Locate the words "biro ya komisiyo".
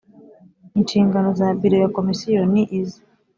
1.59-2.41